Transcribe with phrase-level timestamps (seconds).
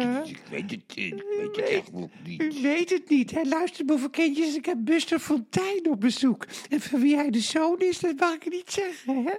[0.00, 0.24] Ja.
[1.56, 2.60] Weet U niet.
[2.60, 3.30] weet het niet.
[3.30, 4.54] Hij luistert boven kindjes.
[4.56, 6.46] Ik heb Buster Fontijn op bezoek.
[6.68, 9.34] En van wie hij de zoon is, dat mag ik niet zeggen, hè?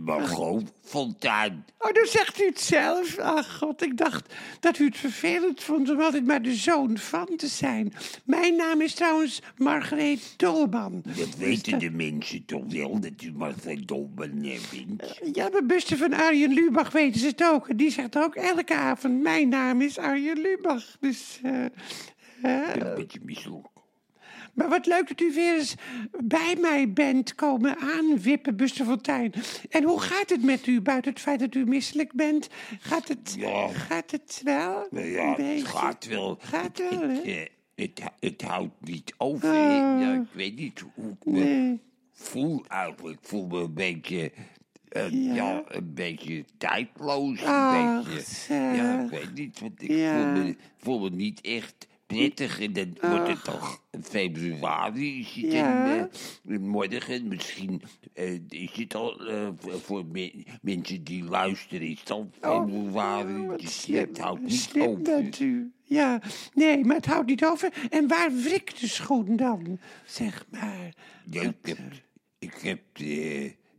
[0.00, 1.64] Maar gewoon Fontijn.
[1.78, 3.18] Oh, dan zegt u het zelf.
[3.18, 7.28] Ach, god, ik dacht dat u het vervelend vond om altijd maar de zoon van
[7.36, 7.92] te zijn.
[8.24, 11.02] Mijn naam is trouwens Margreet Dolman.
[11.16, 15.18] Dat weten de mensen toch wel, dat u maar geen domme eh, bent.
[15.32, 17.68] Ja, maar Buster van Arjen Lubach weten ze het ook.
[17.68, 20.96] En die zegt ook elke avond, mijn naam is Arjen Lubach.
[21.00, 21.57] Dus, eh,
[22.42, 23.66] Een beetje misselijk.
[24.54, 25.74] maar wat leuk dat u weer eens
[26.24, 29.32] bij mij bent komen aanwippen, Buster Fontijn.
[29.68, 32.48] En hoe gaat het met u, buiten het feit dat u misselijk bent?
[32.80, 33.68] Gaat het, Ja.
[33.68, 34.86] gaat het wel?
[34.90, 36.36] Nou ja, het gaat wel.
[36.40, 39.48] Gaat Het- wel, het, eh, het, het houdt niet over.
[39.48, 39.98] hè.
[40.00, 41.80] Ja, ik weet niet hoe ik me Nee.
[42.12, 43.18] voel eigenlijk.
[43.20, 44.32] Ik voel me een beetje...
[44.90, 45.62] eh, ja.
[45.68, 47.42] een beetje tijdloos.
[47.44, 49.60] Ach, een beetje, ja, ik weet niet.
[49.60, 50.34] Want ik Ja.
[50.34, 52.60] voel, me, voel me niet echt prettig.
[52.60, 55.20] En dan wordt het toch februari.
[55.20, 56.08] Is het Ja.
[56.48, 57.28] eh, morgen.
[57.28, 57.82] Misschien
[58.14, 59.20] eh, is het al
[59.58, 61.88] voor, voor me- mensen die luisteren.
[61.88, 63.48] Is het al februari.
[63.48, 65.02] Oh, Dus het houdt niet slim over.
[65.02, 65.72] bent u.
[65.82, 66.20] Ja,
[66.54, 67.72] nee, maar het houdt niet over.
[67.90, 70.94] En waar wrikt de schoen dan, zeg maar?
[71.30, 71.78] Ja, ik heb,
[72.38, 72.80] ik heb,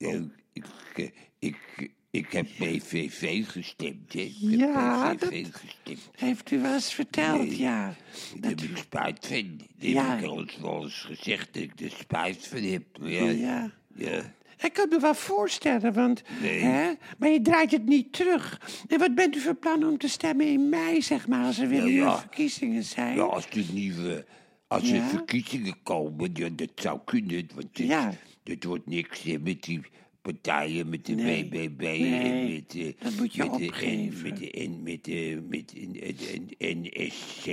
[0.00, 0.64] ik,
[0.96, 4.20] eh, ik, ik heb PVV gestemd, hè.
[4.20, 6.00] Ik Ja, heb PVV dat- gestemd.
[6.16, 7.58] Heeft u wel eens verteld, Nee.
[7.58, 7.94] ja.
[8.36, 9.56] Daar heb ik spijt van.
[9.78, 10.16] Daar Ja.
[10.16, 12.82] heb ik wel eens gezegd dat ik er spijt van heb.
[13.00, 13.72] Ja, Ja.
[13.94, 14.34] ja.
[14.62, 16.22] Ik kan me wel voorstellen, want...
[16.40, 16.60] Nee.
[16.60, 18.60] Hè, maar je draait het niet terug.
[18.88, 21.68] En wat bent u van plan om te stemmen in mei, zeg maar, als er
[21.68, 22.18] weer Ja, nieuwe ja.
[22.18, 23.16] verkiezingen zijn?
[23.16, 24.26] Ja, als er nieuwe,
[24.66, 27.48] als er verkiezingen komen, ja, dat zou kunnen.
[27.54, 28.16] Want het.
[28.42, 29.80] Dat wordt niks hè, met die
[30.22, 31.44] partijen, met de Nee.
[31.44, 34.30] BBB en met de, dat moet je met de, opgeven.
[34.30, 37.44] en, met de, en met de, met de, en, NSC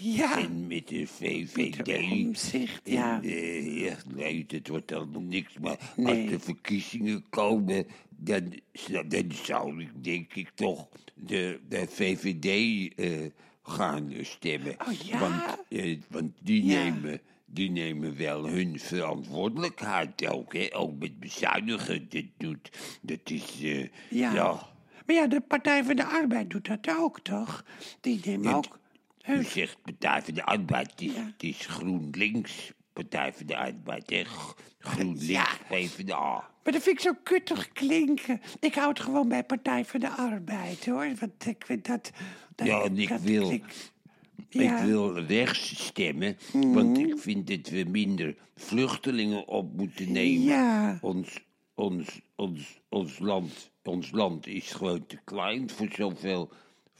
[0.00, 0.38] Ja.
[0.38, 1.56] en met de VVD.
[1.76, 3.22] Met de omzicht, ja.
[3.22, 5.58] En, eh, ja, nee, dat wordt allemaal niks.
[5.58, 6.22] Maar Nee.
[6.22, 8.52] als er verkiezingen komen, dan,
[9.08, 12.46] dan zou ik denk ik toch de, de VVD
[12.96, 13.30] eh,
[13.62, 14.76] gaan stemmen.
[14.88, 15.18] Oh, ja?
[15.18, 16.84] Want, eh, want die, Ja.
[16.84, 20.52] nemen, die nemen wel hun verantwoordelijkheid ook.
[20.52, 20.68] Hè?
[20.76, 22.08] Ook met bezuinigen.
[22.08, 22.70] Dat, doet,
[23.02, 23.62] dat is...
[23.62, 24.32] eh, Ja.
[24.32, 24.72] ja.
[25.06, 27.64] Maar ja, de Partij van de Arbeid doet dat ook, toch?
[28.00, 28.78] Die nemen Ja, ook...
[29.28, 31.24] U zegt Partij van de Arbeid, het is, Ja.
[31.24, 32.72] het is GroenLinks.
[32.92, 34.22] Partij van de Arbeid, hè?
[34.78, 35.46] GroenLinks, Ja.
[35.68, 36.50] PvdA.
[36.64, 38.40] Maar dat vind ik zo kuttig klinken.
[38.60, 41.08] Ik hou het gewoon bij Partij voor de Arbeid, hoor.
[41.20, 42.10] Want ik vind dat...
[42.54, 43.92] dat Ja, en ik dat wil- klinkt-
[44.48, 44.72] Ja.
[44.72, 44.82] Mhm.
[44.82, 50.42] Ik wil rechts stemmen, want ik vind dat we minder vluchtelingen op moeten nemen.
[50.42, 50.98] Ja.
[51.00, 51.40] Ons,
[51.74, 56.50] ons, ons, ons, land, ons land is gewoon te klein voor zoveel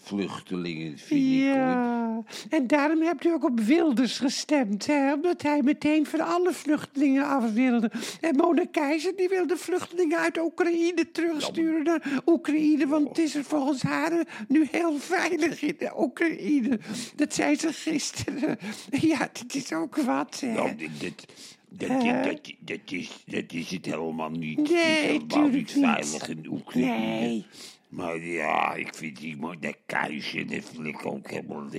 [0.03, 0.97] vluchtelingen.
[1.09, 5.13] Ja, en daarom hebt u ook op Wilders gestemd, hè?
[5.13, 7.91] Omdat hij meteen van alle vluchtelingen af wilde.
[8.21, 12.87] En Mona Keizer, die wilde vluchtelingen uit Oekraïne terugsturen naar Oekraïne.
[12.87, 16.79] Want het is er volgens haar nu heel veilig in de Oekraïne.
[17.17, 18.59] Dat zei ze gisteren.
[19.01, 20.53] Ja, dat is ook wat, hè?
[20.53, 21.25] Nou, dat, dat,
[21.69, 24.59] dat, dat, dat, dat is, dat is het helemaal niet.
[24.59, 25.85] Het is Nee, helemaal tuurlijk niet niet.
[25.85, 26.99] veilig in Oekraïne.
[26.99, 27.47] Nee.
[27.95, 29.37] Maar ja, ik vind die
[29.87, 31.71] Keizer, dat vind ik ook helemaal.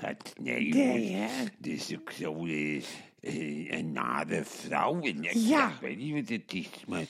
[0.00, 1.28] Het- Nee, Nee, hè?
[1.62, 2.76] Is ook zo eh,
[3.20, 5.00] eh, een nare vrouw.
[5.00, 5.68] En, ik- Ja.
[5.74, 7.04] Ik weet niet wat het is, maar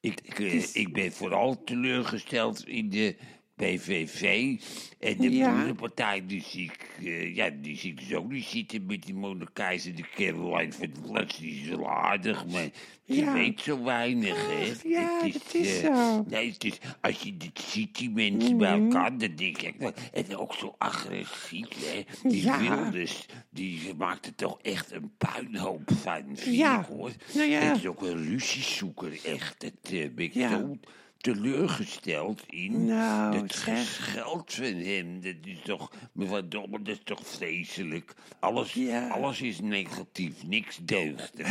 [0.00, 3.16] ik, eh, is- ik ben vooral teleurgesteld in de
[3.64, 4.56] PVV.
[4.98, 5.50] En de Ja.
[5.56, 9.44] Boerenpartij, die zie ik, eh, ja, die zie ik ook niet zitten met die Mona
[9.52, 9.94] Keizer.
[9.96, 12.68] De Caroline van Plas, die is wel aardig, maar
[13.04, 13.32] Ja.
[13.32, 14.70] weet zo weinig, hè.
[14.70, 16.24] Ach, ja, Het dat is eh, zo.
[16.28, 18.84] Nee, het is, als je dit ziet, die mensen bij Mhm.
[18.84, 19.74] elkaar, dan denk ik,
[20.12, 22.28] en ook zo agressief, hè.
[22.28, 22.58] Die Ja.
[22.60, 26.80] Wilders, die maakt er toch echt een puinhoop van, vind Ja.
[26.80, 27.10] ik, hoor.
[27.34, 27.58] Nou ja.
[27.60, 29.60] Het is ook een ruziezoeker, echt.
[29.60, 30.48] Dat eh, ben ik Ja.
[30.58, 30.76] zo
[31.20, 32.84] teleurgesteld in.
[32.84, 38.14] Nou, dat geld van hem, dat is toch, mevrouw Dobbel, dat is toch vreselijk.
[38.38, 39.08] Alles, Ja.
[39.08, 41.36] alles is negatief, niks deugt.
[41.36, 41.46] Dat,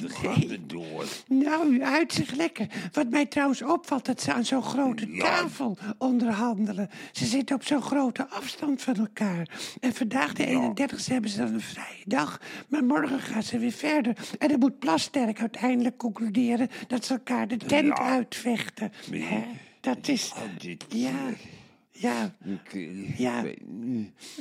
[0.00, 1.04] dat gaat er door.
[1.28, 2.66] Nou, u uitzicht lekker.
[2.92, 5.24] Wat mij trouwens opvalt, dat ze aan zo'n grote Ja.
[5.24, 6.90] tafel onderhandelen.
[7.12, 9.48] Ze zitten op zo'n grote afstand van elkaar.
[9.80, 12.40] En vandaag, de 31ste, hebben ze dan een vrije dag.
[12.68, 14.16] Maar morgen gaan ze weer verder.
[14.38, 18.92] En dan moet Plasterk uiteindelijk concluderen dat ze elkaar de tent uitvechten.
[19.16, 19.42] Hè?
[19.80, 20.32] Dat is...
[20.88, 21.30] Ja.
[21.90, 23.42] Ja, Ik, Ja.
[23.42, 23.58] weet,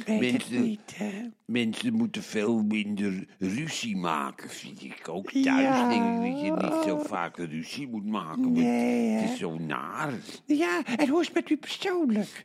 [0.05, 1.11] weet het mensen, niet, hè.
[1.45, 5.07] mensen moeten veel minder ruzie maken, vind ik.
[5.09, 5.89] Ook thuis Ja.
[5.89, 8.41] denk ik dat je niet zo vaak ruzie moet maken.
[8.43, 10.13] want Nee, het is zo naar.
[10.45, 12.43] Ja, en hoe is het met u persoonlijk,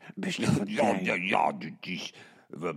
[0.67, 2.15] Ja, ja, ja, dit is...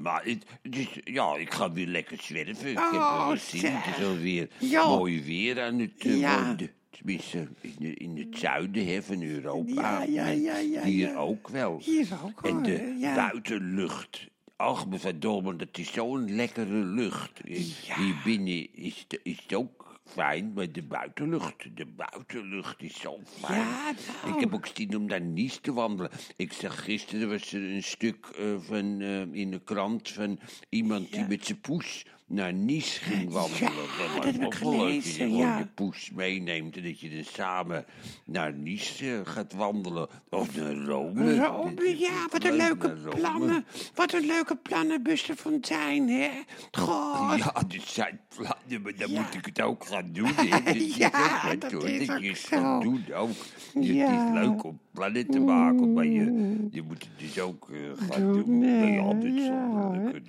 [0.01, 2.71] Maar het, het is, ja, ik ga weer lekker zwerven.
[2.71, 3.71] ik heb Oh, wel zin.
[3.73, 4.87] Het is alweer Ja.
[4.87, 6.45] mooi weer aan het eh, Ja.
[6.47, 6.69] worden.
[6.97, 9.71] Tenminste, in, de- in het zuiden hè, van Europa.
[9.71, 11.79] Ja, ja, ja, ja, Hier ook wel.
[11.83, 14.27] Hier ook En hoor, de buitenlucht.
[14.55, 17.31] Ach, me verdomme, dat is zo'n lekkere lucht.
[17.43, 17.95] Ja.
[17.95, 23.59] Hier binnen is, is het ook fijn, maar de buitenlucht, de buitenlucht is zo fijn.
[23.59, 23.93] Ja,
[24.23, 24.35] nou.
[24.35, 26.11] Ik heb ook zin om naar Nice te wandelen.
[26.35, 30.39] Ik zag gisteren was er een stuk eh, van, eh, in de krant van
[30.69, 33.71] iemand die met zijn poes naar Nice ging wandelen.
[34.15, 35.57] dat heb ik ook wel leuk dat je ja.
[35.57, 37.85] je poes meeneemt en dat je dan samen
[38.25, 40.07] naar Nice eh, gaat wandelen.
[40.29, 41.35] Of naar Rome.
[41.45, 43.65] Rome, Dat is ja, wat een leuk, leuke plannen.
[43.95, 46.29] Wat een leuke plannen, Buster Fontijn, hè?
[46.71, 49.21] Goh, Ja, dit zijn plannen, maar dan Ja.
[49.21, 50.27] moet ik het ook gaan doen.
[50.35, 50.49] hè.
[50.65, 51.09] Dat is Ja,
[51.55, 52.79] dat is dat ook zo.
[52.79, 53.29] doen ook.
[53.73, 54.11] Je- Ja.
[54.11, 58.07] Het is leuk om plannen te maken, maar je, je moet het dus ook eh,
[58.09, 60.21] gaan Doen, hè, Nou ja, dat,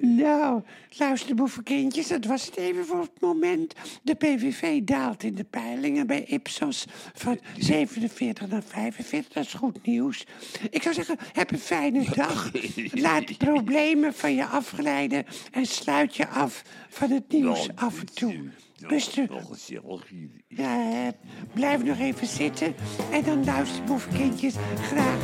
[0.00, 0.62] eh, Nou,
[0.98, 3.74] luister, boevenkindjes, dat was het even voor het moment.
[4.02, 9.32] De PVV daalt in de peilingen bij Ipsos van 47 naar 45.
[9.32, 10.26] Dat is goed nieuws.
[10.70, 12.50] Ik zou zeggen, heb een fijne dag.
[12.90, 18.14] Laat problemen van je afglijden en sluit je af van het nieuws ja, af en
[18.14, 18.50] toe.
[18.88, 21.12] Eh, ja,
[21.54, 22.74] blijf nog even zitten.
[23.12, 25.18] En dan luister, boevenkindjes, graag.